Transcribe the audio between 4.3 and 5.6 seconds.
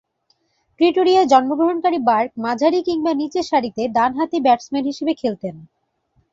Batsman হিসেবে খেলতেন।